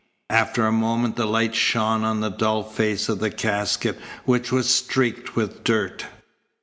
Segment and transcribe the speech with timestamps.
[0.31, 4.67] After a moment the light shone on the dull face of the casket which was
[4.67, 6.07] streaked with dirt.